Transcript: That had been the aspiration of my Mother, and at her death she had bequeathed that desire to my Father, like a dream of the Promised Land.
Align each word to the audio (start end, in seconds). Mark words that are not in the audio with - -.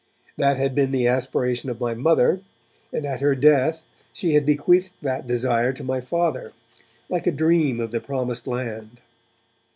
That 0.35 0.57
had 0.57 0.73
been 0.73 0.89
the 0.89 1.07
aspiration 1.07 1.69
of 1.69 1.79
my 1.79 1.93
Mother, 1.93 2.41
and 2.91 3.05
at 3.05 3.21
her 3.21 3.35
death 3.35 3.85
she 4.13 4.33
had 4.33 4.47
bequeathed 4.47 4.93
that 5.03 5.27
desire 5.27 5.73
to 5.73 5.83
my 5.83 6.01
Father, 6.01 6.53
like 7.07 7.27
a 7.27 7.31
dream 7.31 7.79
of 7.79 7.91
the 7.91 7.99
Promised 7.99 8.47
Land. 8.47 8.99